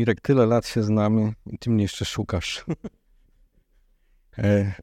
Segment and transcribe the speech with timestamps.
[0.00, 2.64] Mirek, tyle lat się znamy i ty mnie jeszcze szukasz.
[4.38, 4.74] E,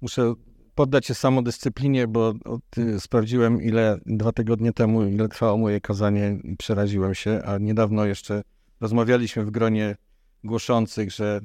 [0.00, 0.34] muszę
[0.74, 2.34] poddać się samodyscyplinie, bo
[2.98, 8.42] sprawdziłem ile dwa tygodnie temu, ile trwało moje kazanie i przeraziłem się, a niedawno jeszcze
[8.80, 9.96] rozmawialiśmy w gronie
[10.44, 11.40] głoszących, że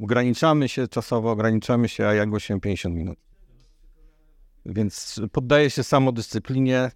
[0.00, 3.18] ograniczamy się czasowo, ograniczamy się, a ja głosiłem 50 minut.
[4.66, 6.90] Więc poddaję się samodyscyplinie.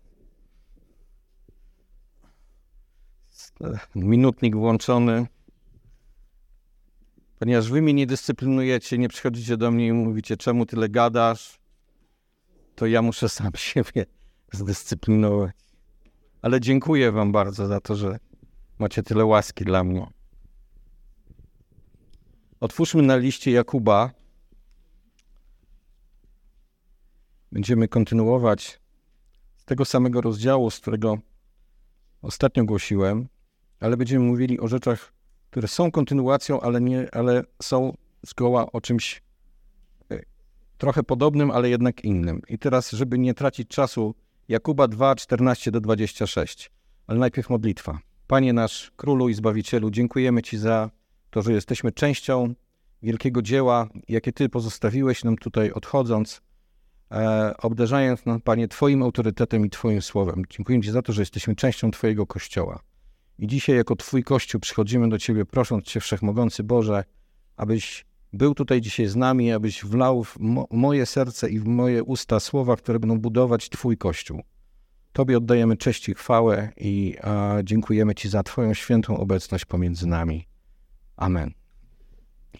[3.94, 5.26] Minutnik włączony.
[7.38, 11.58] Ponieważ wy mnie nie dyscyplinujecie, nie przychodzicie do mnie i mówicie, czemu tyle gadasz,
[12.74, 14.06] to ja muszę sam siebie
[14.52, 15.56] zdyscyplinować.
[16.42, 18.18] Ale dziękuję wam bardzo za to, że
[18.78, 20.06] macie tyle łaski dla mnie.
[22.60, 24.10] Otwórzmy na liście Jakuba.
[27.52, 28.80] Będziemy kontynuować
[29.56, 31.18] z tego samego rozdziału, z którego
[32.22, 33.28] ostatnio głosiłem,
[33.80, 35.15] ale będziemy mówili o rzeczach,
[35.56, 39.22] które są kontynuacją, ale, nie, ale są zgoła o czymś
[40.10, 40.20] e,
[40.78, 42.42] trochę podobnym, ale jednak innym.
[42.48, 44.14] I teraz, żeby nie tracić czasu,
[44.48, 46.70] Jakuba 2, 14 do 26.
[47.06, 47.98] Ale najpierw modlitwa.
[48.26, 50.90] Panie nasz, Królu i Zbawicielu, dziękujemy Ci za
[51.30, 52.54] to, że jesteśmy częścią
[53.02, 56.42] wielkiego dzieła, jakie Ty pozostawiłeś nam tutaj odchodząc,
[57.10, 60.42] e, obdarzając nam, Panie, Twoim autorytetem i Twoim słowem.
[60.50, 62.80] Dziękuję Ci za to, że jesteśmy częścią Twojego Kościoła.
[63.38, 67.04] I dzisiaj jako Twój Kościół przychodzimy do Ciebie, prosząc Cię, Wszechmogący Boże,
[67.56, 72.04] abyś był tutaj dzisiaj z nami, abyś wlał w mo moje serce i w moje
[72.04, 74.42] usta słowa, które będą budować Twój Kościół.
[75.12, 80.46] Tobie oddajemy cześć i chwałę i a, dziękujemy Ci za Twoją świętą obecność pomiędzy nami.
[81.16, 81.52] Amen.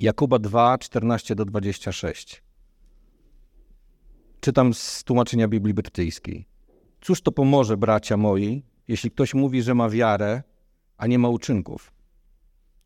[0.01, 2.43] Jakuba 2, 14 do 26.
[4.41, 6.47] Czytam z tłumaczenia Biblii Brytyjskiej.
[7.01, 10.43] Cóż to pomoże, bracia moi, jeśli ktoś mówi, że ma wiarę,
[10.97, 11.93] a nie ma uczynków?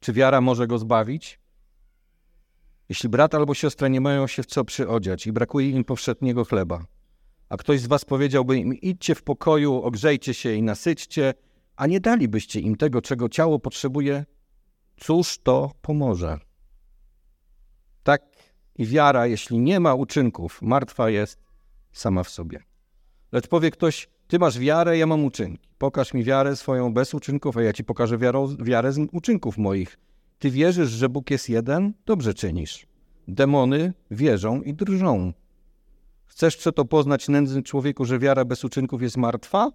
[0.00, 1.40] Czy wiara może go zbawić?
[2.88, 6.84] Jeśli brat albo siostra nie mają się w co przyodziać i brakuje im powszedniego chleba,
[7.48, 11.34] a ktoś z was powiedziałby im: idźcie w pokoju, ogrzejcie się i nasyćcie,
[11.76, 14.24] a nie dalibyście im tego, czego ciało potrzebuje,
[14.96, 16.38] cóż to pomoże?
[18.02, 18.22] Tak
[18.76, 21.42] i wiara, jeśli nie ma uczynków, martwa jest
[21.92, 22.62] sama w sobie.
[23.32, 25.68] Lecz powie ktoś: Ty masz wiarę, ja mam uczynki.
[25.78, 29.98] Pokaż mi wiarę swoją bez uczynków, a ja ci pokażę wiarę, wiarę z uczynków moich.
[30.38, 31.92] Ty wierzysz, że Bóg jest jeden?
[32.06, 32.86] Dobrze czynisz.
[33.28, 35.32] Demony wierzą i drżą.
[36.26, 39.70] Chcesz przeto poznać nędzny człowieku, że wiara bez uczynków jest martwa?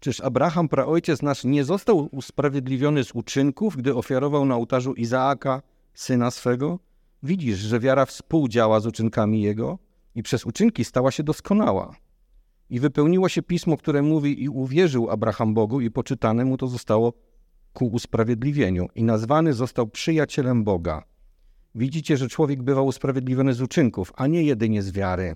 [0.00, 5.62] Czyż Abraham, praojciec nasz, nie został usprawiedliwiony z uczynków, gdy ofiarował na ołtarzu Izaaka,
[5.94, 6.78] syna swego?
[7.22, 9.78] Widzisz, że wiara współdziała z uczynkami jego
[10.14, 12.05] i przez uczynki stała się doskonała.
[12.70, 17.12] I wypełniło się pismo, które mówi: I uwierzył Abraham Bogu, i poczytane mu to zostało
[17.72, 21.02] ku usprawiedliwieniu, i nazwany został przyjacielem Boga.
[21.74, 25.34] Widzicie, że człowiek bywa usprawiedliwiony z uczynków, a nie jedynie z wiary.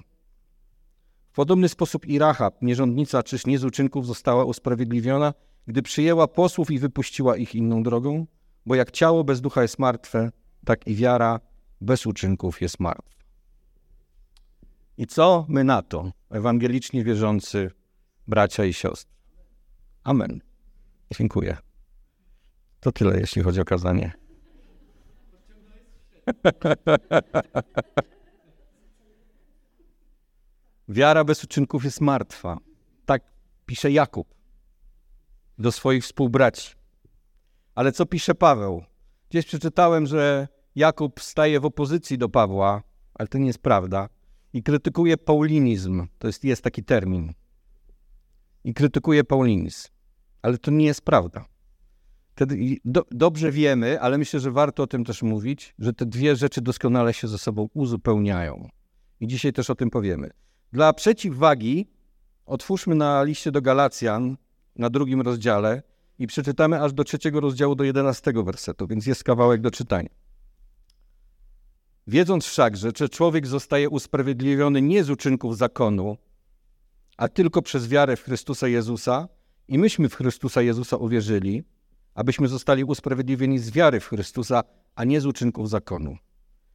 [1.30, 5.34] W podobny sposób i Rahab, nierządnica, czyż nie z uczynków została usprawiedliwiona,
[5.66, 8.26] gdy przyjęła posłów i wypuściła ich inną drogą?
[8.66, 10.30] Bo jak ciało bez ducha jest martwe,
[10.64, 11.40] tak i wiara
[11.80, 13.19] bez uczynków jest martwa.
[15.00, 17.70] I co my na to, ewangelicznie wierzący
[18.28, 19.14] bracia i siostry?
[20.04, 20.40] Amen.
[21.18, 21.56] Dziękuję.
[22.80, 24.12] To tyle, jeśli chodzi o kazanie.
[30.88, 32.58] Wiara bez uczynków jest martwa.
[33.06, 33.22] Tak
[33.66, 34.34] pisze Jakub
[35.58, 36.74] do swoich współbraci.
[37.74, 38.84] Ale co pisze Paweł?
[39.30, 42.82] Gdzieś przeczytałem, że Jakub staje w opozycji do Pawła,
[43.14, 44.08] ale to nie jest prawda,
[44.52, 46.06] i krytykuje paulinizm.
[46.18, 47.32] To jest, jest taki termin.
[48.64, 49.88] I krytykuje paulinizm.
[50.42, 51.44] Ale to nie jest prawda.
[52.84, 56.60] Do, dobrze wiemy, ale myślę, że warto o tym też mówić, że te dwie rzeczy
[56.60, 58.68] doskonale się ze sobą uzupełniają.
[59.20, 60.30] I dzisiaj też o tym powiemy.
[60.72, 61.90] Dla przeciwwagi
[62.46, 64.36] otwórzmy na liście do Galacjan
[64.76, 65.82] na drugim rozdziale
[66.18, 70.08] i przeczytamy aż do trzeciego rozdziału do jedenastego wersetu, więc jest kawałek do czytania.
[72.10, 76.16] Wiedząc wszakże, że człowiek zostaje usprawiedliwiony nie z uczynków zakonu,
[77.16, 79.28] a tylko przez wiarę w Chrystusa Jezusa,
[79.68, 81.62] i myśmy w Chrystusa Jezusa uwierzyli,
[82.14, 84.62] abyśmy zostali usprawiedliwieni z wiary w Chrystusa,
[84.94, 86.16] a nie z uczynków zakonu.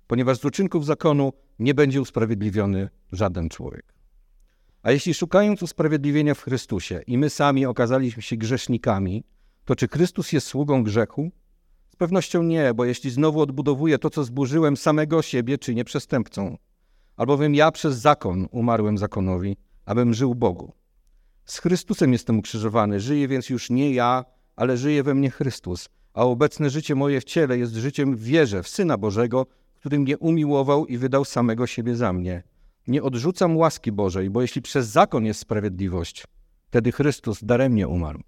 [0.07, 3.93] Ponieważ z uczynków zakonu nie będzie usprawiedliwiony żaden człowiek.
[4.83, 9.23] A jeśli szukając usprawiedliwienia w Chrystusie i my sami okazaliśmy się grzesznikami,
[9.65, 11.31] to czy Chrystus jest sługą grzechu?
[11.95, 16.57] Z pewnością nie, bo jeśli znowu odbudowuję to, co zburzyłem, samego siebie czynię przestępcą.
[17.17, 20.73] Albowiem ja przez zakon umarłem zakonowi, abym żył Bogu.
[21.45, 24.25] Z Chrystusem jestem ukrzyżowany, żyję więc już nie ja,
[24.55, 25.89] ale żyje we mnie Chrystus.
[26.13, 29.45] a obecne życie moje w ciele jest życiem w wierze w Syna Bożego,
[29.75, 32.43] który mnie umiłował i wydał samego siebie za mnie.
[32.87, 36.23] Nie odrzucam łaski Bożej, bo jeśli przez zakon jest sprawiedliwość,
[36.67, 38.19] wtedy Chrystus daremnie umarł.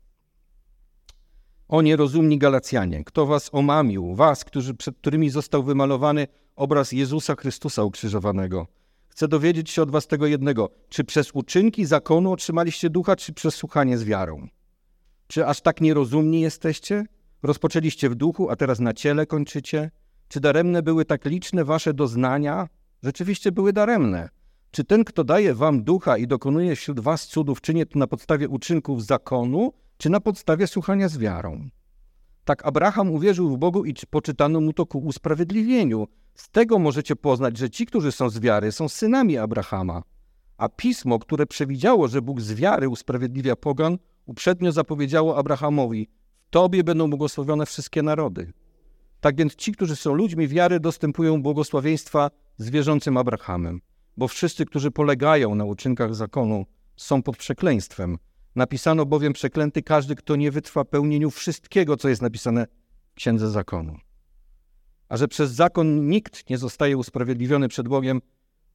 [1.67, 7.83] O nierozumni Galacjanie, kto was omamił, was, którzy, przed którymi został wymalowany obraz Jezusa Chrystusa
[7.83, 8.67] ukrzyżowanego.
[9.07, 13.55] Chcę dowiedzieć się od was tego jednego, czy przez uczynki zakonu otrzymaliście ducha, czy przez
[13.55, 14.47] słuchanie z wiarą?
[15.27, 17.05] Czy aż tak nierozumni jesteście?
[17.43, 19.91] Rozpoczęliście w duchu, a teraz na ciele kończycie?
[20.27, 22.67] Czy daremne były tak liczne wasze doznania?
[23.03, 24.29] Rzeczywiście były daremne.
[24.71, 28.49] Czy ten, kto daje wam ducha i dokonuje wśród was cudów, czyni to na podstawie
[28.49, 31.69] uczynków zakonu, czy na podstawie słuchania z wiarą?
[32.45, 36.07] Tak Abraham uwierzył w Bogu i poczytano mu to ku usprawiedliwieniu.
[36.35, 40.03] Z tego możecie poznać, że ci, którzy są z wiary, są synami Abrahama.
[40.57, 46.07] A pismo, które przewidziało, że Bóg z wiary usprawiedliwia pogan, uprzednio zapowiedziało Abrahamowi:
[46.47, 48.53] W tobie będą błogosławione wszystkie narody.
[49.21, 53.81] Tak więc ci, którzy są ludźmi wiary, dostępują błogosławieństwa z wierzącym Abrahamem,
[54.17, 56.65] bo wszyscy, którzy polegają na uczynkach zakonu,
[56.95, 58.17] są pod przekleństwem.
[58.57, 62.68] Napisano bowiem przeklęty każdy, kto nie wytrwa pełnieniu wszystkiego, co jest napisane
[63.12, 63.98] w Księdze Zakonu.
[65.09, 68.21] A że przez zakon nikt nie zostaje usprawiedliwiony przed Bogiem,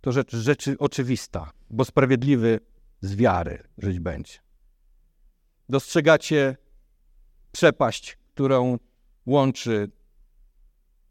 [0.01, 2.61] to rzecz rzeczy oczywista, bo sprawiedliwy
[3.01, 4.33] z wiary żyć będzie.
[5.69, 6.57] Dostrzegacie
[7.53, 8.79] przepaść, którą
[9.27, 9.91] łączy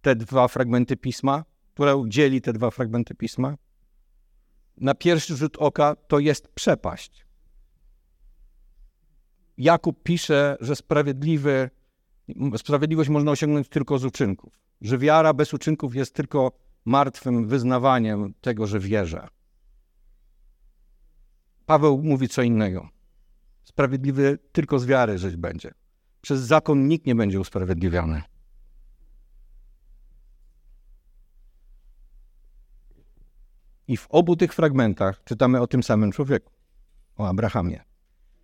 [0.01, 3.55] te dwa fragmenty pisma, która dzieli te dwa fragmenty pisma?
[4.77, 7.30] Na pierwszy rzut oka to jest przepaść.
[9.61, 11.69] Jakub pisze, że sprawiedliwy,
[12.57, 16.51] sprawiedliwość można osiągnąć tylko z uczynków, że wiara bez uczynków jest tylko
[16.85, 19.27] martwym wyznawaniem tego, że wierzę.
[21.65, 22.89] Paweł mówi co innego.
[23.63, 25.71] Sprawiedliwy tylko z wiary żyć będzie.
[26.21, 28.21] Przez zakon nikt nie będzie usprawiedliwiony.
[33.87, 36.53] I w obu tych fragmentach czytamy o tym samym człowieku,
[37.17, 37.90] o Abrahamie.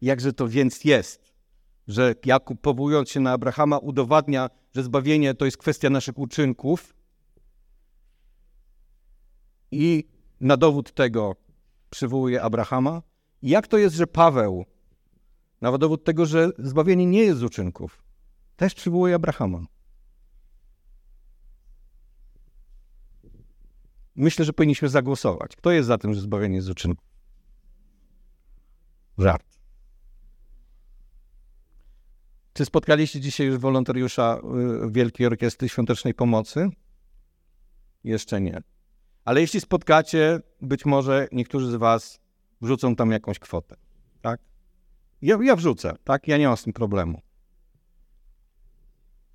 [0.01, 1.33] Jakże to więc jest,
[1.87, 6.95] że Jakub powołując się na Abrahama udowadnia, że zbawienie to jest kwestia naszych uczynków
[9.71, 10.03] i
[10.41, 11.35] na dowód tego
[11.89, 13.01] przywołuje Abrahama.
[13.41, 14.65] Jak to jest, że Paweł
[15.61, 18.03] na dowód tego, że zbawienie nie jest z uczynków,
[18.55, 19.65] też przywołuje Abrahama.
[24.15, 25.55] Myślę, że powinniśmy zagłosować.
[25.55, 27.05] Kto jest za tym, że zbawienie jest z uczynków?
[29.17, 29.46] Żart.
[32.57, 34.39] Czy spotkaliście dzisiaj już wolontariusza
[34.85, 36.69] y, Wielkiej Orkiestry Świątecznej Pomocy?
[38.03, 38.61] Jeszcze nie.
[39.25, 42.19] Ale jeśli spotkacie, być może niektórzy z Was
[42.61, 43.75] wrzucą tam jakąś kwotę.
[44.21, 44.39] Tak?
[45.21, 46.27] Ja, ja wrzucę, tak?
[46.27, 47.21] Ja nie mam z tym problemu.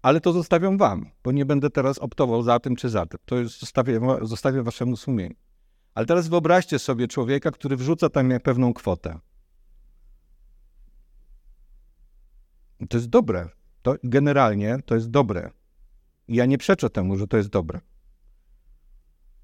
[0.02, 3.20] Ale to zostawiam Wam, bo nie będę teraz optował za tym czy za tym.
[3.24, 5.36] To już zostawię, zostawię Waszemu sumieniu.
[5.94, 9.18] Ale teraz wyobraźcie sobie człowieka, który wrzuca tam pewną kwotę.
[12.88, 13.48] To jest dobre.
[13.82, 15.50] To generalnie to jest dobre.
[16.28, 17.80] Ja nie przeczę temu, że to jest dobre.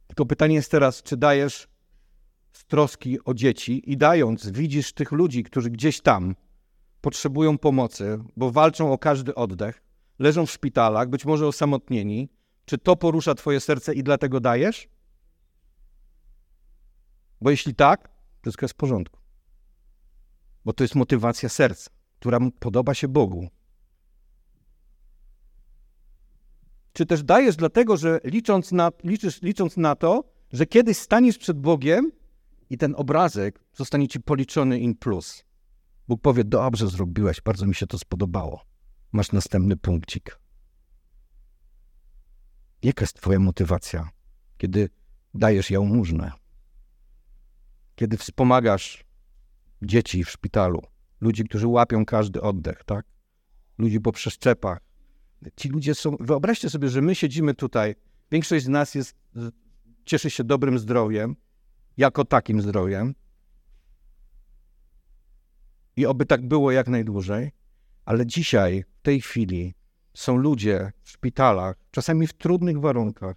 [0.06, 1.68] Tylko pytanie jest teraz, czy dajesz
[2.52, 6.34] z troski o dzieci i dając, widzisz tych ludzi, którzy gdzieś tam
[7.00, 9.82] potrzebują pomocy, bo walczą o każdy oddech,
[10.18, 12.28] leżą w szpitalach, być może osamotnieni.
[12.64, 14.88] Czy to porusza Twoje serce i dlatego dajesz?
[17.40, 18.10] Bo jeśli tak,
[18.42, 19.20] wszystko jest w porządku.
[20.64, 23.48] Bo to jest motywacja serca która podoba się Bogu.
[26.92, 31.60] Czy też dajesz dlatego, że licząc na, liczysz, licząc na to, że kiedyś staniesz przed
[31.60, 32.12] Bogiem
[32.70, 35.44] i ten obrazek zostanie ci policzony in plus.
[36.08, 38.62] Bóg powie, dobrze zrobiłeś, bardzo mi się to spodobało.
[39.12, 40.38] Masz następny punkcik.
[42.82, 44.08] Jaka jest twoja motywacja,
[44.56, 44.90] kiedy
[45.34, 46.32] dajesz jałmużnę?
[47.94, 49.04] Kiedy wspomagasz
[49.82, 50.82] dzieci w szpitalu?
[51.20, 53.06] Ludzi, którzy łapią każdy oddech, tak?
[53.78, 54.78] Ludzi po przeszczepach.
[55.56, 56.16] Ci ludzie są.
[56.20, 57.94] Wyobraźcie sobie, że my siedzimy tutaj.
[58.30, 59.16] Większość z nas jest,
[60.04, 61.36] cieszy się dobrym zdrowiem,
[61.96, 63.14] jako takim zdrowiem.
[65.96, 67.52] I oby tak było jak najdłużej.
[68.04, 69.74] Ale dzisiaj, w tej chwili,
[70.14, 73.36] są ludzie w szpitalach, czasami w trudnych warunkach,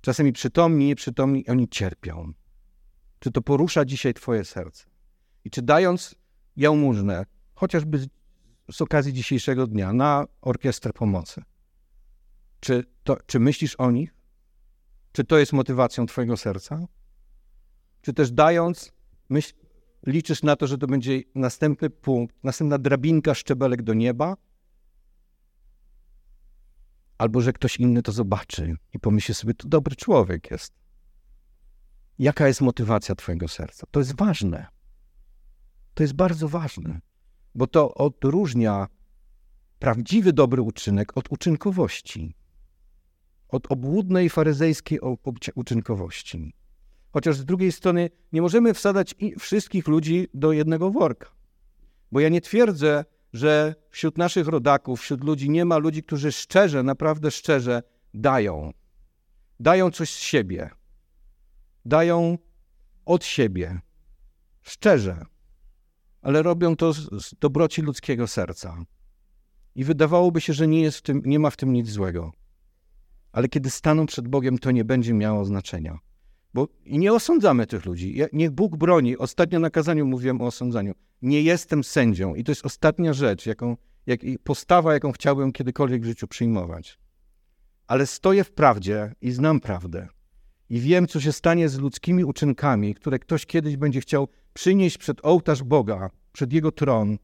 [0.00, 2.32] czasami przytomni, nieprzytomni, oni cierpią.
[3.18, 4.84] Czy to porusza dzisiaj Twoje serce?
[5.44, 6.14] I czy dając
[6.56, 7.98] jałmużnę, chociażby
[8.68, 11.42] z, okazji dzisiejszego dnia, na orkiestrę pomocy.
[12.60, 14.14] Czy, to, czy myślisz o nich?
[15.12, 16.86] Czy to jest motywacją Twojego serca?
[18.02, 18.92] Czy też dając,
[19.28, 19.54] myśl,
[20.06, 24.36] liczysz na to, że to będzie następny punkt, następna drabinka, szczebelek do nieba?
[27.18, 30.72] albo że ktoś inny to zobaczy i pomyśli sobie, to dobry człowiek jest.
[32.18, 33.86] Jaka jest motywacja Twojego serca?
[33.90, 34.66] To jest ważne.
[35.96, 37.00] To jest bardzo ważne,
[37.54, 38.88] bo to odróżnia
[39.78, 42.34] prawdziwy dobry uczynek od uczynkowości,
[43.48, 45.00] od obłudnej faryzejskiej
[45.54, 46.54] uczynkowości.
[47.12, 51.30] Chociaż z drugiej strony nie możemy wsadzać wszystkich ludzi do jednego worka.
[52.12, 56.82] Bo ja nie twierdzę, że wśród naszych rodaków, wśród ludzi nie ma ludzi, którzy szczerze,
[56.82, 57.82] naprawdę szczerze
[58.14, 58.72] dają.
[59.60, 60.70] Dają coś z siebie.
[61.84, 62.38] Dają
[63.04, 63.80] od siebie.
[64.62, 65.35] Szczerze.
[66.26, 68.84] Ale robią to z dobroci ludzkiego serca.
[69.74, 72.32] I wydawałoby się, że nie, jest w tym, nie ma w tym nic złego.
[73.32, 75.98] Ale kiedy staną przed Bogiem, to nie będzie miało znaczenia.
[76.54, 78.16] Bo i nie osądzamy tych ludzi.
[78.16, 79.16] Ja, niech Bóg broni.
[79.16, 80.92] Ostatnio na kazaniu mówiłem o osądzaniu.
[81.22, 86.06] Nie jestem sędzią i to jest ostatnia rzecz, jaką, jak, postawa, jaką chciałbym kiedykolwiek w
[86.06, 86.98] życiu przyjmować.
[87.86, 90.08] Ale stoję w prawdzie i znam prawdę.
[90.68, 95.24] I wiem, co się stanie z ludzkimi uczynkami, które ktoś kiedyś będzie chciał przynieść przed
[95.24, 97.18] ołtarz Boga, przed Jego tron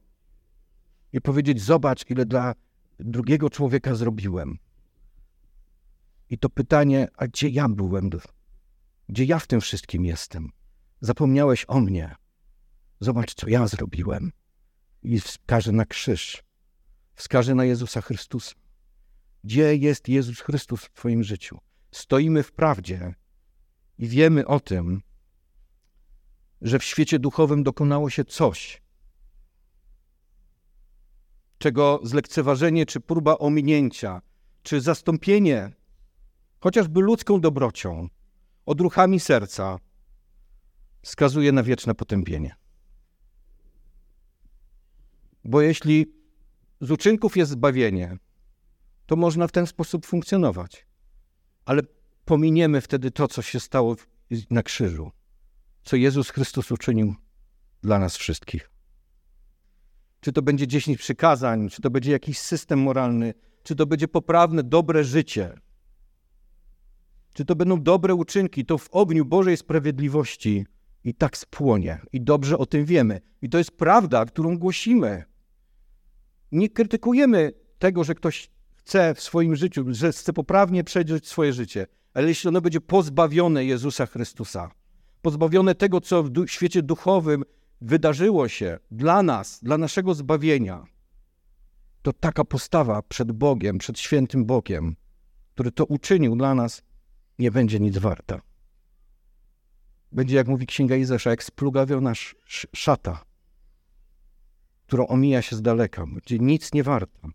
[1.12, 2.54] i powiedzieć: Zobacz, ile dla
[2.98, 4.58] drugiego człowieka zrobiłem.
[6.30, 8.10] I to pytanie, a gdzie ja byłem?
[9.08, 10.50] Gdzie ja w tym wszystkim jestem?
[11.00, 12.14] Zapomniałeś o mnie.
[13.00, 14.32] Zobacz, co ja zrobiłem.
[15.02, 16.42] I wskaże na krzyż.
[17.14, 18.54] Wskaże na Jezusa Chrystusa.
[19.44, 21.58] Gdzie jest Jezus Chrystus w Twoim życiu?
[21.90, 23.14] Stoimy w prawdzie
[23.98, 25.02] i wiemy o tym,
[26.60, 28.82] że w świecie duchowym dokonało się coś,
[31.58, 34.22] czego zlekceważenie, czy próba ominięcia,
[34.62, 35.72] czy zastąpienie
[36.60, 38.08] chociażby ludzką dobrocią,
[38.66, 39.78] odruchami serca
[41.02, 42.54] wskazuje na wieczne potępienie.
[45.44, 46.06] Bo jeśli
[46.80, 48.16] z uczynków jest zbawienie,
[49.06, 50.86] to można w ten sposób funkcjonować.
[51.64, 51.82] Ale
[52.24, 53.96] pominiemy wtedy to, co się stało
[54.50, 55.10] na krzyżu,
[55.82, 57.14] co Jezus Chrystus uczynił
[57.82, 58.70] dla nas wszystkich.
[60.20, 64.62] Czy to będzie dziesięć przykazań, czy to będzie jakiś system moralny, czy to będzie poprawne,
[64.62, 65.54] dobre życie,
[67.34, 70.66] czy to będą dobre uczynki, to w ogniu Bożej sprawiedliwości
[71.04, 72.00] i tak spłonie.
[72.12, 73.20] I dobrze o tym wiemy.
[73.42, 75.24] I to jest prawda, którą głosimy.
[76.52, 81.86] Nie krytykujemy tego, że ktoś chce w swoim życiu, że chce poprawnie przejść swoje życie,
[82.14, 84.70] ale jeśli ono będzie pozbawione Jezusa Chrystusa,
[85.22, 87.44] pozbawione tego, co w świecie duchowym
[87.80, 90.84] wydarzyło się dla nas, dla naszego zbawienia,
[92.02, 94.96] to taka postawa przed Bogiem, przed świętym Bogiem,
[95.54, 96.82] który to uczynił dla nas,
[97.38, 98.40] nie będzie nic warta.
[100.12, 102.12] Będzie, jak mówi księga Izasza, jak splugawiona
[102.76, 103.24] szata,
[104.86, 106.06] którą omija się z daleka.
[106.06, 107.28] Będzie nic nie warta.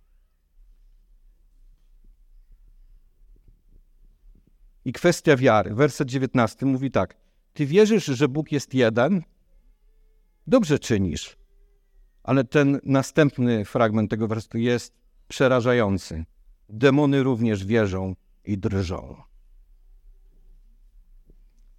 [4.87, 5.75] I kwestia wiary.
[5.75, 7.17] Werset 19 mówi tak.
[7.53, 9.23] Ty wierzysz, że Bóg jest jeden?
[10.47, 11.37] Dobrze czynisz.
[12.23, 14.93] Ale ten następny fragment tego wersetu jest
[15.27, 16.25] przerażający.
[16.69, 18.15] Demony również wierzą
[18.45, 19.27] i drżą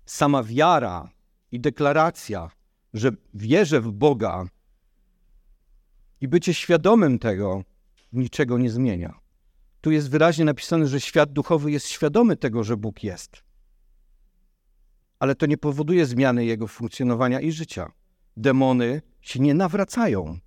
[0.09, 1.11] sama wiara
[1.53, 2.51] i deklaracja,
[2.95, 4.45] że wierzę w Boga
[6.21, 7.63] i bycie świadomym tego
[8.13, 9.19] niczego nie zmienia.
[9.81, 13.43] Tu jest wyraźnie napisane, że świat duchowy jest świadomy tego, że Bóg jest.
[15.19, 17.93] Ale to nie powoduje zmiany jego funkcjonowania i życia.
[18.37, 20.39] Demony się nie nawracają.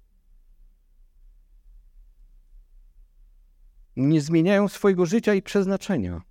[3.95, 6.21] Nie zmieniają swojego życia i przeznaczenia.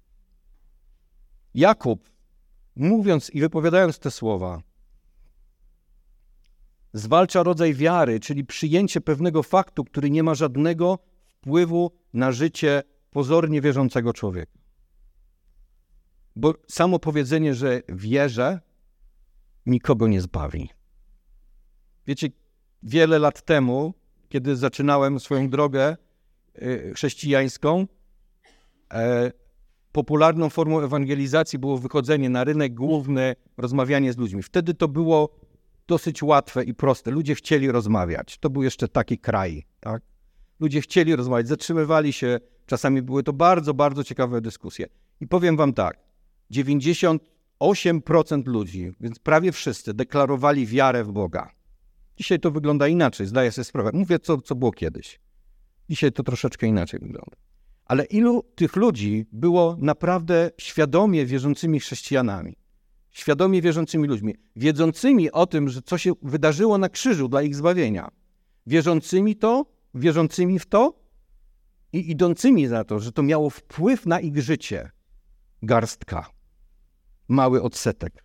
[1.55, 2.11] Jakub
[2.77, 4.63] mówiąc i wypowiadając te słowa,
[6.93, 10.99] zwalcza rodzaj wiary, czyli przyjęcie pewnego faktu, który nie ma żadnego
[11.41, 14.53] wpływu na życie pozornie wierzącego człowieka.
[16.37, 18.61] Bo samo powiedzenie, że wierzę,
[19.67, 20.69] nikogo nie zbawi.
[22.07, 22.29] Wiecie,
[22.83, 23.95] wiele lat temu,
[24.29, 25.97] kiedy zaczynałem swoją drogę
[26.63, 27.87] y, chrześcijańską,
[28.93, 29.33] e,
[29.93, 34.43] popularną formą ewangelizacji było wychodzenie na rynek główny, rozmawianie z ludźmi.
[34.43, 35.37] Wtedy to było
[35.87, 37.11] dosyć łatwe i proste.
[37.11, 38.39] Ludzie chcieli rozmawiać.
[38.39, 40.03] To był jeszcze taki kraj, tak?
[40.61, 42.41] Ludzie chcieli rozmawiać, zatrzymywali się.
[42.67, 44.87] Czasami były to bardzo, bardzo ciekawe dyskusje.
[45.21, 45.99] I powiem wam tak,
[46.53, 51.51] 98% ludzi, więc prawie wszyscy, deklarowali wiarę w Boga.
[52.17, 53.91] Dzisiaj to wygląda inaczej, zdaję sobie sprawę.
[53.95, 55.21] Mówię, co, co było kiedyś.
[55.89, 57.37] Dzisiaj to troszeczkę inaczej wygląda.
[57.85, 62.57] Ale ilu tych ludzi było naprawdę świadomie wierzącymi chrześcijanami,
[63.11, 68.11] świadomie wierzącymi ludźmi, wiedzącymi o tym, że co się wydarzyło na krzyżu dla ich zbawienia,
[68.67, 71.01] wierzącymi to, wierzącymi w to,
[71.93, 74.91] i idącymi za to, że to miało wpływ na ich życie,
[75.63, 76.31] garstka,
[77.29, 78.25] mały odsetek.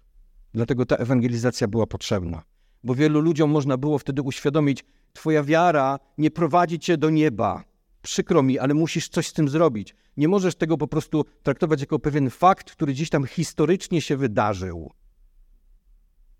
[0.53, 2.43] Dlatego ta ewangelizacja była potrzebna,
[2.83, 4.83] bo wielu ludziom można było wtedy uświadomić,
[5.15, 7.63] Twoja wiara nie prowadzi cię do nieba.
[8.01, 9.95] Przykro mi, ale musisz coś z tym zrobić.
[10.17, 14.91] Nie możesz tego po prostu traktować jako pewien fakt, który gdzieś tam historycznie się wydarzył.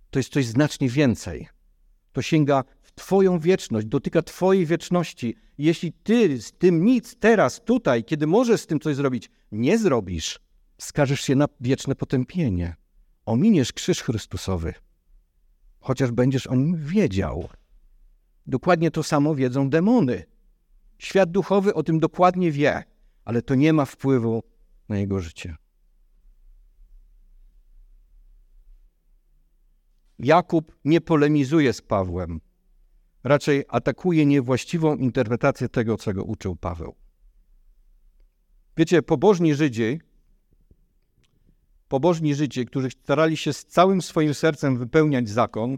[0.10, 1.48] To jest coś znacznie więcej.
[2.12, 2.63] To sięga
[2.96, 5.36] Twoją wieczność, dotyka Twojej wieczności.
[5.58, 10.40] Jeśli Ty z tym nic teraz, tutaj, kiedy możesz z tym coś zrobić, nie zrobisz,
[10.78, 12.75] skażesz się na wieczne potępienie.
[13.25, 14.74] Ominiesz krzyż Chrystusowy,
[15.80, 17.50] chociaż będziesz o nim wiedział.
[18.48, 20.24] Dokładnie to samo wiedzą demony.
[20.98, 22.84] Świat duchowy o tym dokładnie wie,
[23.25, 24.44] ale to nie ma wpływu
[24.90, 25.56] na jego życie.
[30.20, 32.42] Jakub nie polemizuje z Pawłem,
[33.25, 36.96] raczej atakuje niewłaściwą interpretację tego, czego uczył Paweł.
[38.77, 40.00] Wiecie, pobożni Żydzi,
[41.88, 45.77] pobożni Żydzi, którzy starali się z całym swoim sercem wypełniać zakon,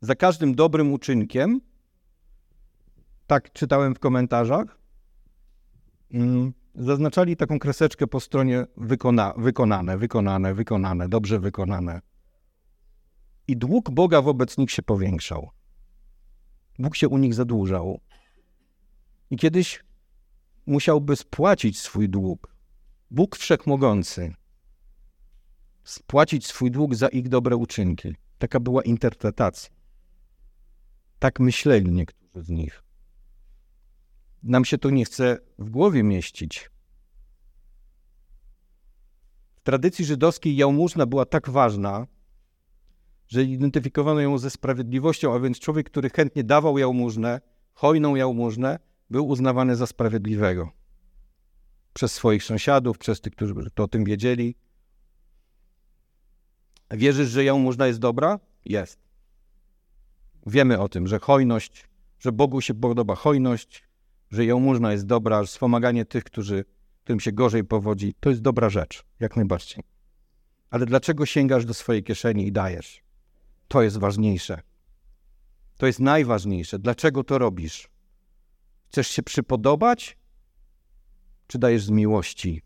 [0.00, 1.60] za każdym dobrym uczynkiem
[3.26, 4.78] tak czytałem w komentarzach,
[6.14, 12.00] mm, zaznaczali taką kreseczkę po stronie wykona, wykonane, wykonane, wykonane, dobrze wykonane.
[13.48, 15.50] I dług Boga wobec nich się powiększał.
[16.78, 18.00] Bóg się u nich zadłużał.
[19.30, 19.84] I kiedyś
[20.66, 22.54] musiałby spłacić swój dług.
[23.10, 24.34] Bóg wszechmogący.
[25.84, 28.14] Spłacić swój dług za ich dobre uczynki.
[28.38, 29.70] Taka była interpretacja.
[31.18, 32.84] Tak myśleli niektórzy z nich
[34.44, 36.70] nam się to nie chce w głowie mieścić.
[39.56, 42.06] W tradycji żydowskiej jałmużna była tak ważna,
[43.34, 47.40] że identyfikowano ją ze sprawiedliwością, a więc człowiek, który chętnie dawał jałmużnę,
[47.72, 48.78] hojną jałmużnę,
[49.10, 50.70] był uznawany za sprawiedliwego.
[51.92, 54.56] Przez swoich sąsiadów, przez tych, którzy to o tym wiedzieli.
[56.90, 58.40] Wierzysz, że jałmużna jest dobra?
[58.64, 58.98] Jest.
[60.46, 63.88] Wiemy o tym, że hojność, że Bogu się podoba hojność,
[64.30, 66.64] że jałmużna jest dobra, że wspomaganie tych, którzy,
[67.04, 69.84] którym się gorzej powodzi, to jest dobra rzecz, jak najbardziej.
[70.70, 73.03] Ale dlaczego sięgasz do swojej kieszeni i dajesz?
[73.68, 74.62] To jest ważniejsze.
[75.76, 76.78] To jest najważniejsze.
[76.78, 77.88] Dlaczego to robisz?
[78.88, 80.18] Chcesz się przypodobać?
[81.46, 82.62] Czy dajesz z miłości,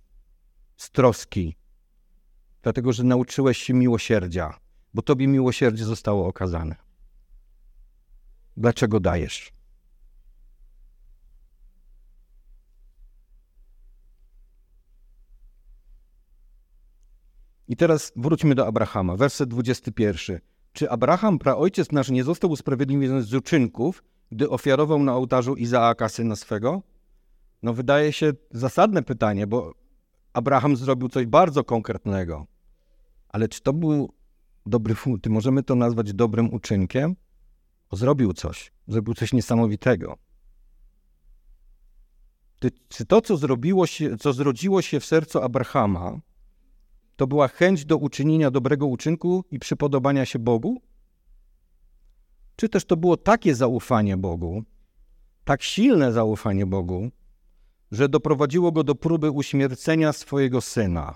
[0.77, 1.57] z troski?
[2.63, 4.59] Dlatego, że nauczyłeś się miłosierdzia,
[4.95, 6.77] bo tobie miłosierdzie zostało okazane.
[8.57, 9.53] Dlaczego dajesz?
[17.69, 20.48] I teraz wróćmy do Abrahama, werset 21.
[20.73, 26.37] Czy Abraham, praojciec nasz, nie został usprawiedliwiony z uczynków, gdy ofiarował na ołtarzu Izaaka syna
[26.37, 26.83] swego?
[27.63, 29.75] No wydaje się zasadne pytanie, bo
[30.33, 32.47] Abraham zrobił coś bardzo konkretnego.
[33.29, 34.13] Ale czy to był
[34.67, 37.17] dobry ty możemy to nazwać dobrym uczynkiem?
[37.93, 40.19] Zrobił coś, zrobił coś niesamowitego.
[42.89, 46.21] czy to, co zrobiło się, co zrodziło się w sercu Abrahama,
[47.19, 50.83] to była chęć do uczynienia dobrego uczynku i przypodobania się Bogu?
[52.57, 54.63] Czy też to było takie zaufanie Bogu,
[55.45, 57.11] tak silne zaufanie Bogu,
[57.91, 61.15] że doprowadziło go do próby uśmiercenia swojego syna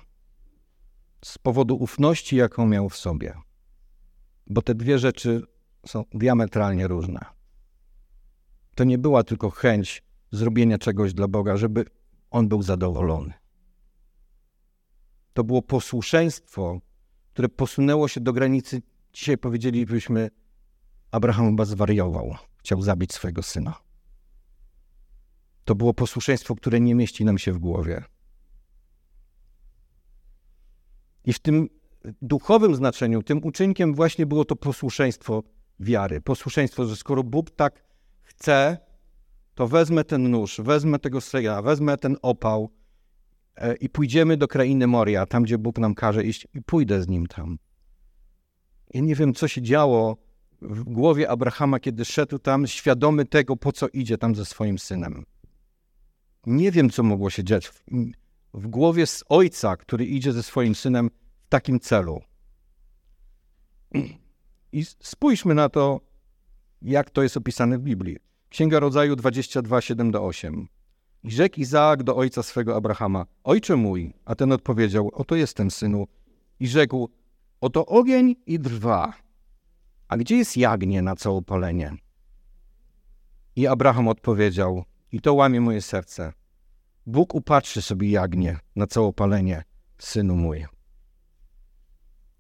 [1.24, 3.34] z powodu ufności, jaką miał w sobie?
[4.46, 5.42] Bo te dwie rzeczy
[5.86, 7.24] są diametralnie różne.
[8.74, 11.84] To nie była tylko chęć zrobienia czegoś dla Boga, żeby
[12.30, 13.41] on był zadowolony.
[15.32, 16.80] To było posłuszeństwo,
[17.32, 18.82] które posunęło się do granicy.
[19.12, 20.30] Dzisiaj powiedzielibyśmy,
[21.10, 23.74] Abraham chyba zwariował, chciał zabić swojego syna.
[25.64, 28.04] To było posłuszeństwo, które nie mieści nam się w głowie.
[31.24, 31.68] I w tym
[32.22, 35.42] duchowym znaczeniu, tym uczynkiem właśnie było to posłuszeństwo
[35.80, 36.20] wiary.
[36.20, 37.84] Posłuszeństwo, że skoro Bóg tak
[38.22, 38.78] chce,
[39.54, 42.70] to wezmę ten nóż, wezmę tego syna, wezmę ten opał,
[43.80, 47.26] i pójdziemy do krainy Moria, tam gdzie Bóg nam każe iść, i pójdę z nim
[47.26, 47.58] tam.
[48.94, 50.16] Ja nie wiem, co się działo
[50.62, 55.24] w głowie Abrahama, kiedy szedł tam, świadomy tego, po co idzie tam ze swoim synem.
[56.46, 57.82] Nie wiem, co mogło się dziać w,
[58.54, 61.10] w głowie z ojca, który idzie ze swoim synem
[61.46, 62.20] w takim celu.
[64.72, 66.00] I spójrzmy na to,
[66.82, 68.16] jak to jest opisane w Biblii.
[68.48, 70.66] Księga Rodzaju 22, 7-8.
[71.22, 76.06] I rzekł Izaak do ojca swego Abrahama, ojcze mój, a ten odpowiedział, oto jestem, synu.
[76.60, 77.08] I rzekł,
[77.60, 79.12] oto ogień i drwa,
[80.08, 81.96] a gdzie jest jagnię na całopalenie?
[83.56, 86.32] I Abraham odpowiedział, i to łamie moje serce,
[87.06, 89.64] Bóg upatrzy sobie jagnię na całopalenie,
[89.98, 90.66] synu mój.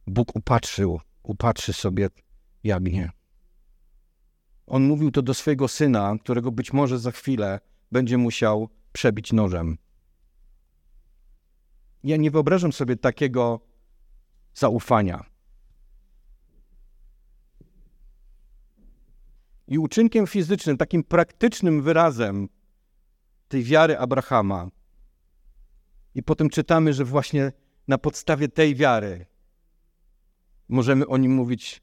[0.06, 2.08] Bóg upatrzył, upatrzy sobie
[2.64, 3.10] jagnię.
[4.66, 7.60] On mówił to do swojego syna, którego być może za chwilę
[7.92, 9.78] będzie musiał przebić nożem.
[12.04, 13.60] Ja nie wyobrażam sobie takiego
[14.54, 15.24] zaufania.
[19.68, 22.48] I uczynkiem fizycznym, takim praktycznym wyrazem
[23.48, 24.68] tej wiary Abrahama.
[26.14, 27.52] I potem czytamy, że właśnie
[27.88, 29.26] na podstawie tej wiary
[30.68, 31.82] możemy o nim mówić,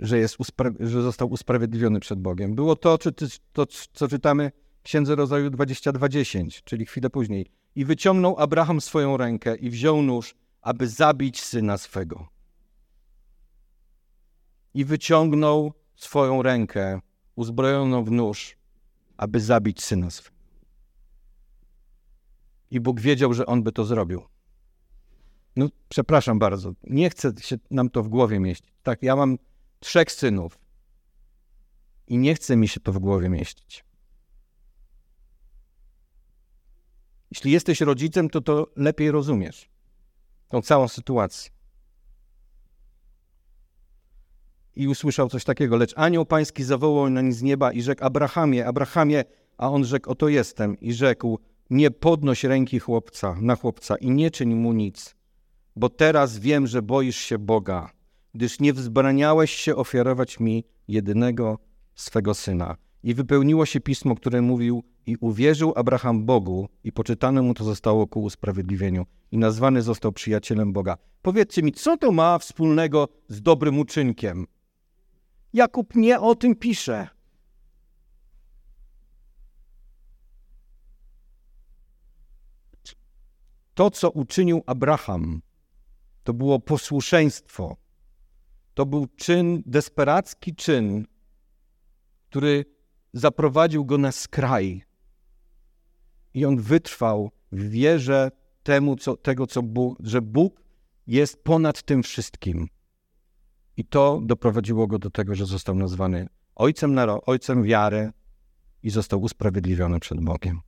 [0.00, 0.36] że, jest
[0.80, 2.54] że został usprawiedliwiony przed Bogiem.
[2.54, 3.12] Było to, czy
[3.52, 4.52] to, co czytamy
[4.86, 7.46] Księdze Rodzaju 22:10, czyli chwilę później.
[7.74, 12.28] I wyciągnął Abraham swoją rękę i wziął nóż, aby zabić syna swego.
[14.74, 17.00] I wyciągnął swoją rękę,
[17.36, 18.56] uzbrojoną w nóż,
[19.16, 20.36] aby zabić syna swego.
[22.70, 24.22] I Bóg wiedział, że on by to zrobił.
[25.56, 28.72] No, przepraszam bardzo, nie chce się nam to w głowie mieścić.
[28.82, 29.38] Tak, ja mam
[29.80, 30.58] trzech synów
[32.06, 33.85] i nie chce mi się to w głowie mieścić.
[37.30, 39.68] Jeśli jesteś rodzicem, to to lepiej rozumiesz
[40.48, 41.50] tą całą sytuację.
[44.76, 49.24] I usłyszał coś takiego, lecz anioł pański zawołał na z nieba i rzekł Abrahamie, Abrahamie,
[49.58, 50.80] a on rzekł, oto jestem.
[50.80, 51.38] I rzekł,
[51.70, 55.14] nie podnoś ręki chłopca na chłopca i nie czyń mu nic,
[55.76, 57.90] bo teraz wiem, że boisz się Boga,
[58.34, 61.58] gdyż nie wzbraniałeś się ofiarować mi jedynego
[61.94, 62.76] swego syna.
[63.02, 68.06] I wypełniło się pismo, które mówił, i uwierzył Abraham Bogu, i poczytane mu to zostało
[68.06, 70.96] ku usprawiedliwieniu, i nazwany został przyjacielem Boga.
[71.22, 74.46] Powiedzcie mi, co to ma wspólnego z dobrym uczynkiem?
[75.52, 77.08] Jakub nie o tym pisze.
[83.74, 85.42] To, co uczynił Abraham,
[86.24, 87.76] to było posłuszeństwo.
[88.74, 91.06] To był czyn, desperacki czyn,
[92.28, 92.64] który
[93.12, 94.85] zaprowadził go na skraj.
[96.36, 98.30] I on wytrwał w wierze
[98.62, 100.62] temu, co, tego, co Bóg, że Bóg
[101.06, 102.68] jest ponad tym wszystkim.
[103.76, 108.12] I to doprowadziło go do tego, że został nazwany ojcem, ojcem wiary
[108.82, 110.60] i został usprawiedliwiony przed Bogiem.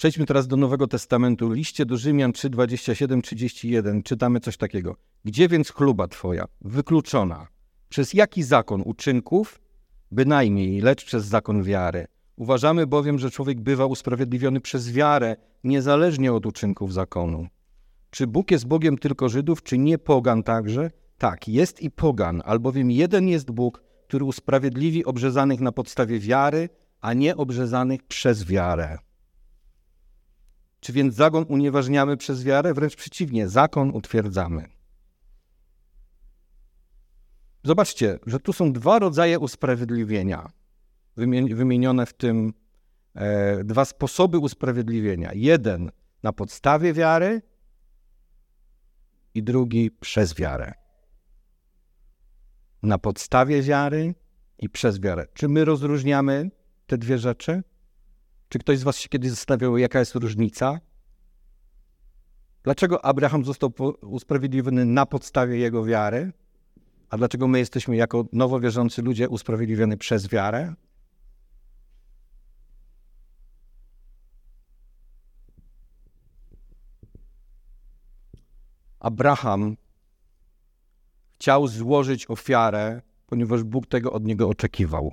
[0.00, 1.52] Przejdźmy teraz do Nowego Testamentu.
[1.52, 4.02] Liście do Rzymian 3, 27, 31.
[4.02, 4.96] Czytamy coś takiego.
[5.24, 6.44] Gdzie więc chluba Twoja?
[6.60, 7.46] Wykluczona.
[7.88, 9.60] Przez jaki zakon uczynków?
[10.10, 12.06] Bynajmniej, lecz przez zakon wiary.
[12.36, 17.46] Uważamy bowiem, że człowiek bywa usprawiedliwiony przez wiarę, niezależnie od uczynków zakonu.
[18.10, 20.90] Czy Bóg jest Bogiem tylko Żydów, czy nie pogan także?
[21.18, 26.68] Tak, jest i pogan, albowiem jeden jest Bóg, który usprawiedliwi obrzezanych na podstawie wiary,
[27.00, 28.98] a nie obrzezanych przez wiarę.
[30.80, 32.74] Czy więc zakon unieważniamy przez wiarę?
[32.74, 34.68] Wręcz przeciwnie, zakon utwierdzamy.
[37.64, 40.50] Zobaczcie, że tu są dwa rodzaje usprawiedliwienia
[41.54, 42.52] wymienione w tym
[43.14, 45.30] e, dwa sposoby usprawiedliwienia.
[45.34, 45.90] Jeden
[46.22, 47.42] na podstawie wiary
[49.34, 50.72] i drugi przez wiarę.
[52.82, 54.14] Na podstawie wiary
[54.58, 55.26] i przez wiarę.
[55.34, 56.50] Czy my rozróżniamy
[56.86, 57.62] te dwie rzeczy?
[58.50, 60.80] Czy ktoś z Was się kiedyś zastanawiał, jaka jest różnica?
[62.62, 66.32] Dlaczego Abraham został usprawiedliwiony na podstawie jego wiary?
[67.10, 70.74] A dlaczego my jesteśmy jako nowo wierzący ludzie usprawiedliwieni przez wiarę?
[79.00, 79.76] Abraham
[81.34, 85.12] chciał złożyć ofiarę, ponieważ Bóg tego od niego oczekiwał.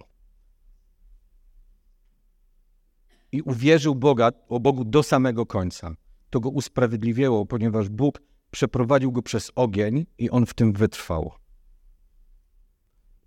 [3.38, 5.96] I uwierzył Boga, o Bogu do samego końca.
[6.30, 8.22] To go usprawiedliwiło, ponieważ Bóg
[8.52, 11.32] przeprowadził go przez ogień i on w tym wytrwał.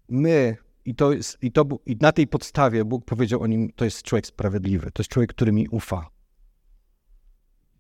[0.09, 3.85] My, i, to jest, i, to, i na tej podstawie Bóg powiedział o nim, to
[3.85, 6.11] jest człowiek sprawiedliwy, to jest człowiek, który mi ufa.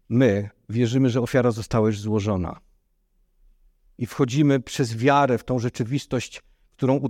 [0.08, 2.60] My wierzymy, że ofiara została już złożona
[3.98, 7.00] i wchodzimy przez wiarę w tą rzeczywistość, którą,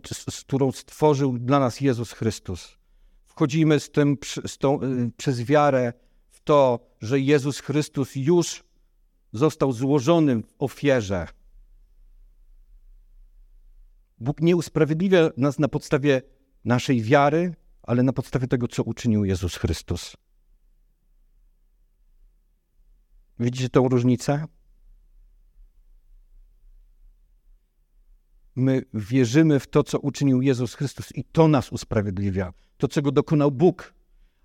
[0.41, 2.80] którą stworzył dla nas Jezus Chrystus.
[3.31, 4.17] Wchodzimy z tym,
[4.47, 5.93] z tą, y, przez wiarę
[6.31, 8.65] w to, że Jezus Chrystus już
[9.33, 11.29] został złożony w ofierze.
[14.19, 16.23] Bóg nie usprawiedliwia nas na podstawie
[16.65, 20.17] naszej wiary, ale na podstawie tego, co uczynił Jezus Chrystus.
[23.39, 24.45] Widzicie tę różnicę?
[28.57, 32.53] My wierzymy w to, co uczynił Jezus Chrystus i to nas usprawiedliwia.
[32.81, 33.95] To, czego dokonał Bóg.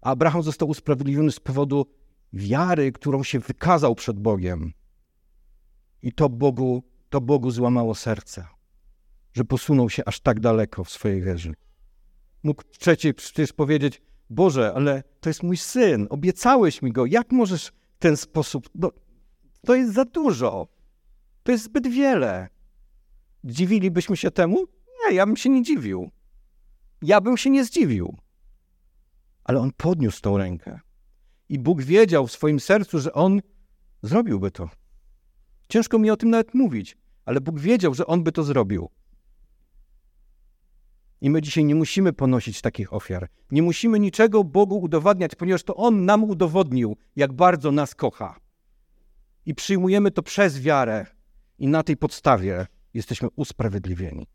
[0.01, 1.85] A Abraham został usprawiedliwiony z powodu
[2.33, 4.73] wiary, którą się wykazał przed Bogiem.
[6.01, 8.47] I to Bogu, to Bogu złamało serce,
[9.33, 11.53] że posunął się aż tak daleko w swojej wierze.
[12.43, 17.67] Mógł trzeci przecież powiedzieć, Boże, ale to jest mój syn, obiecałeś mi go, jak możesz
[17.67, 18.91] w ten sposób, no,
[19.65, 20.67] to jest za dużo,
[21.43, 22.49] to jest zbyt wiele.
[23.43, 24.65] Dziwilibyśmy się temu?
[25.05, 26.11] Nie, ja bym się nie dziwił.
[27.01, 28.17] Ja bym się nie zdziwił.
[29.45, 30.79] Ale on podniósł tą rękę.
[31.49, 33.41] I Bóg wiedział w swoim sercu, że on
[34.01, 34.69] zrobiłby to.
[35.69, 38.89] Ciężko mi o tym nawet mówić, ale Bóg wiedział, że on by to zrobił.
[41.21, 43.29] I my dzisiaj nie musimy ponosić takich ofiar.
[43.51, 48.39] Nie musimy niczego Bogu udowadniać, ponieważ to On nam udowodnił, jak bardzo nas kocha.
[49.45, 51.05] I przyjmujemy to przez wiarę,
[51.59, 54.27] i na tej podstawie jesteśmy usprawiedliwieni.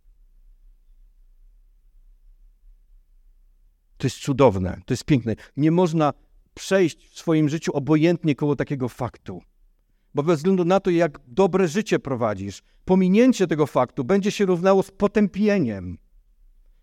[4.01, 5.37] To jest cudowne, to jest piękne.
[5.57, 6.13] Nie można
[6.55, 9.43] przejść w swoim życiu obojętnie koło takiego faktu.
[10.15, 14.83] Bo bez względu na to, jak dobre życie prowadzisz, pominięcie tego faktu będzie się równało
[14.83, 15.99] z potępieniem.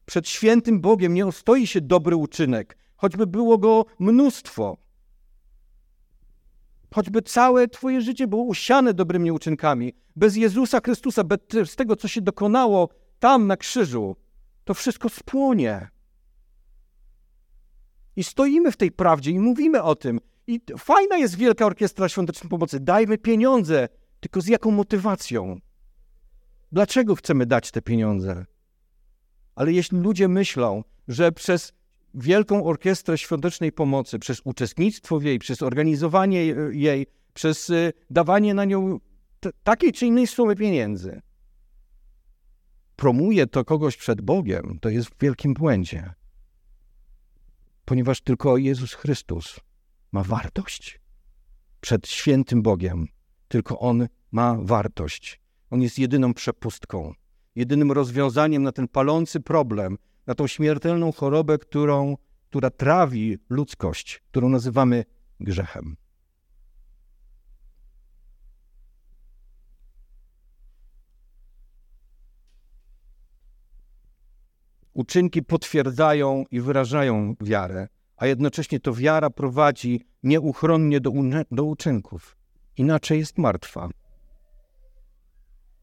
[0.06, 4.77] Przed świętym Bogiem nie ostoi się dobry uczynek, choćby było go mnóstwo.
[6.95, 12.21] Choćby całe Twoje życie było usiane dobrymi uczynkami, bez Jezusa Chrystusa, bez tego, co się
[12.21, 14.15] dokonało tam na krzyżu,
[14.63, 15.97] to wszystko spłonie.
[18.17, 20.19] I stoimy w tej prawdzie i mówimy o tym.
[20.47, 22.80] I fajna jest Wielka Orkiestra Świątecznej Pomocy.
[22.80, 25.60] Dajmy pieniądze, tylko z jaką motywacją?
[26.71, 28.45] Dlaczego chcemy dać te pieniądze?
[29.56, 31.73] Ale jeśli ludzie myślą, że przez
[32.13, 38.65] Wielką Orkiestrę Świątecznej Pomocy, przez uczestnictwo w jej, przez organizowanie jej, przez y, dawanie na
[38.65, 38.99] nią
[39.63, 41.21] takiej czy innej sumy pieniędzy,
[42.95, 46.13] promuje to kogoś przed Bogiem, to jest w wielkim błędzie.
[47.88, 49.60] Ponieważ tylko Jezus Chrystus
[50.12, 51.02] ma wartość
[51.82, 53.08] przed świętym Bogiem.
[53.47, 55.41] Tylko On ma wartość.
[55.69, 57.13] On jest jedyną przepustką
[57.58, 59.97] jedynym rozwiązaniem na ten palący problem,
[60.28, 62.17] na tą śmiertelną chorobę, którą,
[62.50, 65.06] która trawi ludzkość, którą nazywamy
[65.39, 65.97] grzechem.
[74.98, 81.12] Uczynki potwierdzają i wyrażają wiarę, a jednocześnie to wiara prowadzi nieuchronnie do,
[81.52, 82.38] do uczynków.
[82.78, 83.90] Inaczej jest martwa.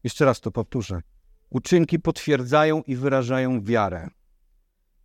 [0.03, 1.01] Jeszcze raz to powtórzę.
[1.49, 4.07] Uczynki potwierdzają i wyrażają wiarę.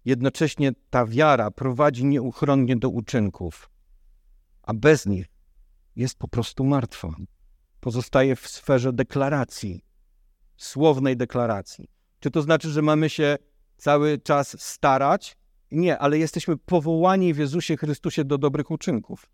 [0.05, 3.71] Jednocześnie ta wiara prowadzi nieuchronnie do uczynków,
[4.63, 5.27] a bez nich
[5.97, 7.09] jest po prostu martwa.
[7.81, 9.85] Pozostaje w sferze deklaracji,
[10.57, 11.91] słownej deklaracji.
[12.21, 13.37] Czy to znaczy, że mamy się
[13.81, 15.37] cały czas starać?
[15.71, 19.27] Nie, ale jesteśmy powołani w Jezusie Chrystusie do dobrych uczynków.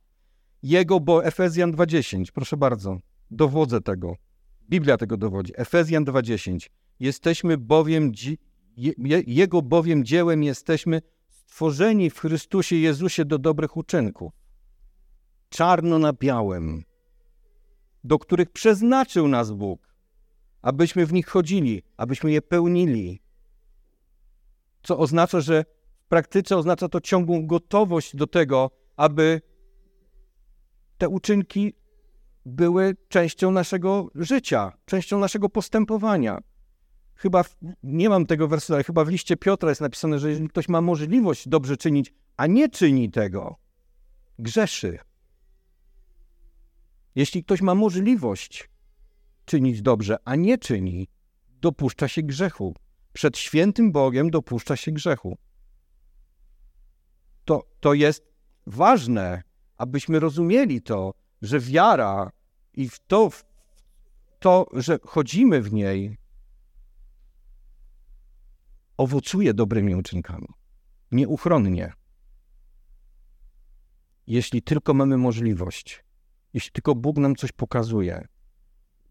[0.63, 2.99] Jego, bo Efezjan 2:10, proszę bardzo,
[3.31, 4.17] dowodzę tego.
[4.71, 5.53] Biblia tego dowodzi.
[5.57, 6.71] Efezjan 2:10.
[7.01, 8.13] Jesteśmy bowiem,
[9.27, 14.33] Jego bowiem dziełem jesteśmy stworzeni w Chrystusie Jezusie do dobrych uczynków.
[15.49, 16.85] Czarno na białym,
[18.05, 19.95] do których przeznaczył nas Bóg,
[20.63, 23.26] abyśmy w nich chodzili, abyśmy je pełnili.
[24.87, 25.65] Co oznacza, że
[26.05, 29.41] w praktyce oznacza to ciągłą gotowość do tego, aby
[30.99, 31.75] te uczynki
[32.45, 36.43] były częścią naszego życia, częścią naszego postępowania
[37.17, 40.49] chyba, w, nie mam tego wersu, ale chyba w liście Piotra jest napisane, że jeżeli
[40.49, 43.57] ktoś ma możliwość dobrze czynić, a nie czyni tego,
[44.39, 44.99] grzeszy.
[47.15, 48.71] Jeśli ktoś ma możliwość
[49.45, 51.09] czynić dobrze, a nie czyni,
[51.61, 52.75] dopuszcza się grzechu.
[53.17, 55.39] Przed świętym Bogiem dopuszcza się grzechu.
[57.45, 58.33] To, to jest
[58.67, 59.43] ważne,
[59.77, 62.31] abyśmy rozumieli to, że wiara
[62.75, 63.45] i w to, w
[64.39, 66.17] to, że chodzimy w niej,
[68.97, 70.49] owocuje dobrymi uczynkami.
[71.13, 71.93] Nieuchronnie.
[74.27, 76.05] Jeśli tylko mamy możliwość,
[76.55, 78.29] jeśli tylko Bóg nam coś pokazuje,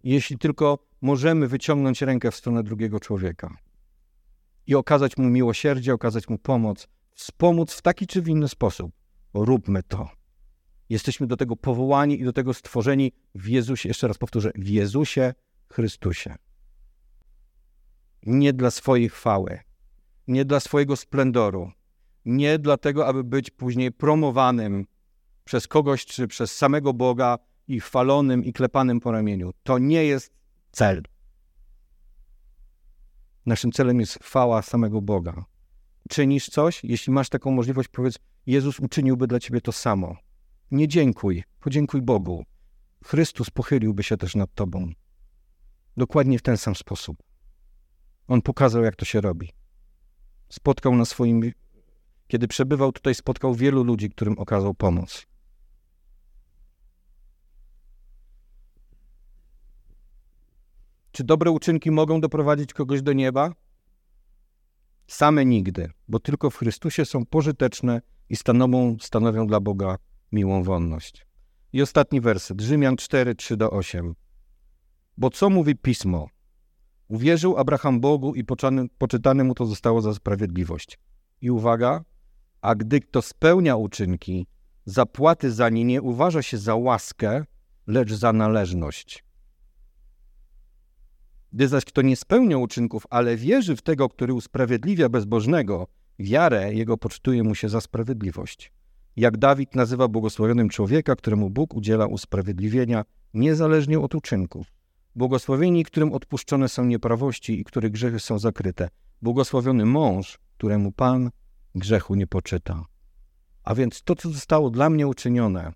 [0.04, 3.65] jeśli tylko możemy wyciągnąć rękę w stronę drugiego człowieka
[4.68, 8.92] i okazać mu miłosierdzie, okazać mu pomoc, wspomóc w taki czy w inny sposób,
[9.34, 10.10] róbmy to.
[10.90, 15.34] Jesteśmy do tego powołani i do tego stworzeni w Jezusie, jeszcze raz powtórzę, w Jezusie
[15.74, 16.36] Chrystusie.
[18.26, 19.60] Nie dla swojej chwały,
[20.28, 21.72] nie dla swojego splendoru,
[22.26, 24.86] nie dlatego, aby być później promowanym
[25.44, 29.52] przez kogoś czy przez samego Boga i chwalonym i klepanym po ramieniu.
[29.64, 30.34] To nie jest
[30.72, 31.04] cel.
[33.46, 35.46] Naszym celem jest chwała samego Boga.
[36.10, 36.84] Czynisz coś?
[36.84, 40.16] Jeśli masz taką możliwość, powiedz, Jezus uczyniłby dla ciebie to samo.
[40.72, 42.46] Nie dziękuj, podziękuj Bogu.
[43.06, 44.92] Chrystus pochyliłby się też nad tobą.
[45.98, 47.24] Dokładnie w ten sam sposób.
[48.28, 49.50] On pokazał, jak to się robi.
[50.50, 51.52] Spotkał na swoim.
[52.28, 55.26] Kiedy przebywał tutaj, spotkał wielu ludzi, którym okazał pomoc.
[61.16, 63.54] Czy dobre uczynki mogą doprowadzić kogoś do nieba?
[65.08, 69.98] Same nigdy, bo tylko w Chrystusie są pożyteczne i stanowią, stanowią dla Boga
[70.32, 71.28] miłą wonność.
[71.74, 74.16] I ostatni werset, Rzymian 4, 3 do 8.
[75.18, 76.28] Bo co mówi Pismo?
[77.08, 78.44] Uwierzył Abraham Bogu i
[78.98, 81.00] poczytane mu to zostało za sprawiedliwość.
[81.42, 82.04] I uwaga,
[82.62, 84.48] a gdy kto spełnia uczynki,
[84.86, 87.46] zapłaty za nie nie uważa się za łaskę,
[87.88, 89.25] lecz za należność.
[91.54, 95.88] Gdy zaś kto nie spełnia uczynków, ale wierzy w tego, który usprawiedliwia bezbożnego,
[96.20, 98.72] wiarę jego poczytuje mu się za sprawiedliwość.
[99.16, 104.68] Jak Dawid nazywa błogosławionym człowieka, któremu Bóg udziela usprawiedliwienia niezależnie od uczynków.
[105.16, 108.90] Błogosławieni, którym odpuszczone są nieprawości i których grzechy są zakryte.
[109.22, 111.30] Błogosławiony mąż, któremu Pan
[111.76, 112.86] grzechu nie poczyta.
[113.64, 115.74] A więc to, co zostało dla mnie uczynione,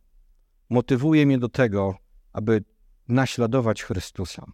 [0.70, 1.96] motywuje mnie do tego,
[2.34, 2.64] aby
[3.08, 4.46] naśladować Chrystusa.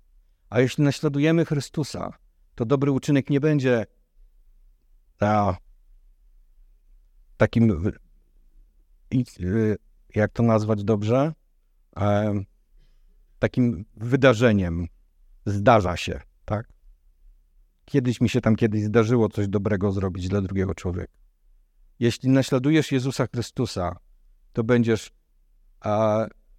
[0.55, 2.13] A jeśli naśladujemy Chrystusa,
[2.55, 3.85] to dobry uczynek nie będzie
[7.37, 7.91] takim,
[10.15, 11.33] jak to nazwać dobrze,
[13.39, 14.87] takim wydarzeniem.
[15.45, 16.67] Zdarza się, tak?
[17.85, 21.17] Kiedyś mi się tam kiedyś zdarzyło coś dobrego zrobić dla drugiego człowieka.
[21.99, 23.97] Jeśli naśladujesz Jezusa Chrystusa,
[24.53, 25.11] to będziesz,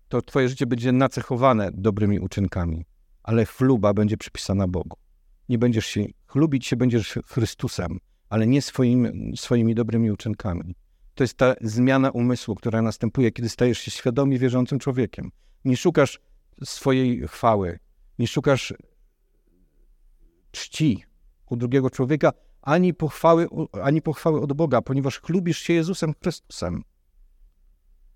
[0.09, 2.85] to twoje życie będzie nacechowane dobrymi uczynkami
[3.27, 4.97] ale chluba będzie przypisana Bogu.
[5.49, 10.75] Nie będziesz się, chlubić się będziesz Chrystusem, ale nie swoim, swoimi dobrymi uczynkami.
[11.15, 15.31] To jest ta zmiana umysłu, która następuje, kiedy stajesz się świadomie wierzącym człowiekiem.
[15.65, 16.21] Nie szukasz
[16.65, 17.79] swojej chwały,
[18.19, 18.75] nie szukasz
[20.51, 21.05] czci
[21.51, 23.49] u drugiego człowieka, ani pochwały,
[23.83, 26.83] ani pochwały od Boga, ponieważ chlubisz się Jezusem Chrystusem.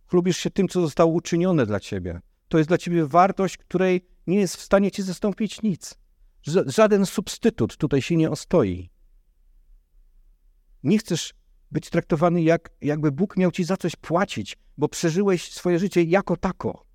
[0.07, 2.21] Chlubisz się tym, co zostało uczynione dla ciebie.
[2.49, 5.95] To jest dla ciebie wartość, której nie jest w stanie ci zastąpić nic.
[6.67, 8.91] Żaden substytut tutaj się nie ostoi.
[10.83, 11.35] Nie chcesz
[11.71, 16.37] być traktowany jak, jakby Bóg miał ci za coś płacić, bo przeżyłeś swoje życie jako
[16.37, 16.87] tako.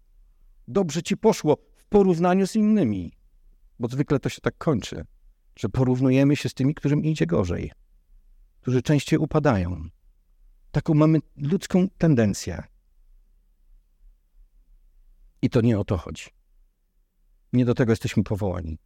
[0.67, 3.11] Dobrze ci poszło w porównaniu z innymi.
[3.79, 5.05] Bo zwykle to się tak kończy,
[5.55, 7.71] że porównujemy się z tymi, którym idzie gorzej,
[8.61, 9.89] którzy częściej upadają.
[10.71, 12.63] Taką mamy ludzką tendencję.
[15.41, 16.25] I to nie o to chodzi.
[17.55, 18.77] Nie do tego jesteśmy powołani.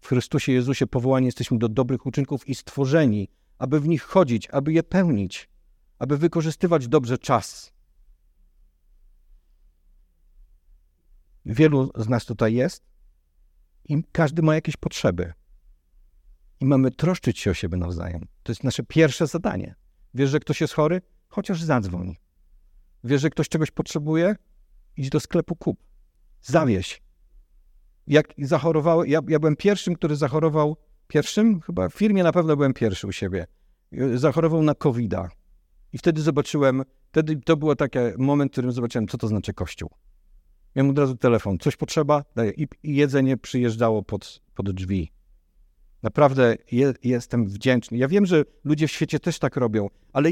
[0.00, 3.28] W Chrystusie Jezusie powołani jesteśmy do dobrych uczynków i stworzeni,
[3.58, 5.48] aby w nich chodzić, aby je pełnić,
[5.98, 7.72] aby wykorzystywać dobrze czas.
[11.46, 12.84] Wielu z nas tutaj jest
[13.84, 15.32] i każdy ma jakieś potrzeby.
[16.60, 18.26] I mamy troszczyć się o siebie nawzajem.
[18.42, 19.74] To jest nasze pierwsze zadanie.
[20.14, 21.02] Wiesz, że ktoś jest chory?
[21.28, 22.16] Chociaż zadzwoń.
[23.04, 24.36] Wiesz, że ktoś czegoś potrzebuje?
[24.96, 25.84] Idź do sklepu, kup.
[26.42, 27.02] Zawieź
[28.10, 30.76] jak zachorowały, ja, ja byłem pierwszym, który zachorował,
[31.08, 31.60] pierwszym?
[31.60, 33.46] Chyba w firmie na pewno byłem pierwszy u siebie.
[34.14, 35.28] Zachorował na covid -a.
[35.92, 39.90] I wtedy zobaczyłem, wtedy to był taki moment, w którym zobaczyłem, co to znaczy kościół.
[40.76, 42.50] Miałem od razu telefon, coś potrzeba, daję.
[42.50, 45.12] I, i jedzenie przyjeżdżało pod, pod drzwi.
[46.02, 47.98] Naprawdę je, jestem wdzięczny.
[47.98, 50.30] Ja wiem, że ludzie w świecie też tak robią, ale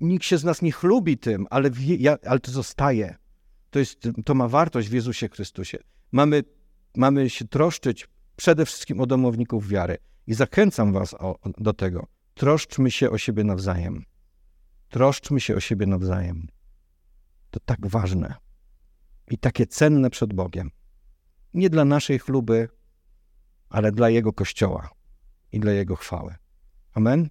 [0.00, 3.16] nikt się z nas nie chlubi tym, ale, wie, ja, ale to zostaje.
[3.70, 5.78] To, jest, to ma wartość w Jezusie Chrystusie.
[6.12, 6.42] Mamy
[6.96, 9.96] mamy się troszczyć przede wszystkim o domowników wiary.
[10.26, 12.06] I zachęcam Was o, do tego.
[12.34, 14.04] Troszczmy się o siebie nawzajem.
[14.88, 16.48] Troszczmy się o siebie nawzajem.
[17.50, 18.34] To tak ważne
[19.30, 20.70] i takie cenne przed Bogiem.
[21.54, 22.68] Nie dla naszej chluby,
[23.68, 24.90] ale dla Jego Kościoła
[25.52, 26.34] i dla Jego chwały.
[26.94, 27.28] Amen.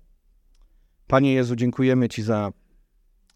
[1.07, 2.51] Panie Jezu, dziękujemy Ci za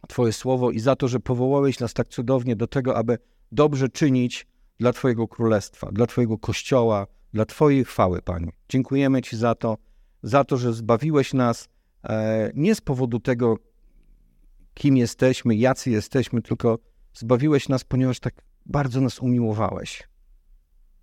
[0.07, 3.17] Twoje słowo i za to, że powołałeś nas tak cudownie do tego, aby
[3.51, 4.47] dobrze czynić
[4.79, 8.51] dla Twojego królestwa, dla Twojego kościoła, dla Twojej chwały, Panie.
[8.69, 9.77] Dziękujemy Ci za to,
[10.23, 11.69] za to, że zbawiłeś nas
[12.03, 13.57] e, nie z powodu tego,
[14.73, 16.79] kim jesteśmy, jacy jesteśmy, tylko
[17.13, 18.33] zbawiłeś nas, ponieważ tak
[18.65, 20.09] bardzo nas umiłowałeś.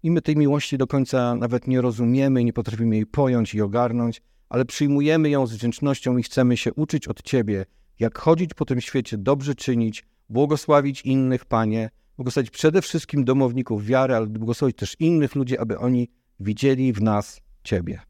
[0.03, 4.23] I my tej miłości do końca nawet nie rozumiemy, nie potrafimy jej pojąć i ogarnąć,
[4.49, 7.67] ale przyjmujemy ją z wdzięcznością i chcemy się uczyć od Ciebie,
[7.99, 14.15] jak chodzić po tym świecie, dobrze czynić, błogosławić innych, Panie, błogosławić przede wszystkim domowników wiary,
[14.15, 16.09] ale błogosławić też innych ludzi, aby oni
[16.41, 18.01] widzieli w nas Ciebie.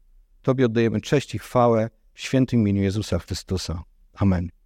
[0.41, 3.83] Tobie oddajemy cześć i chwałę w świętym imieniu Jezusa Chrystusa.
[4.13, 4.56] Amen.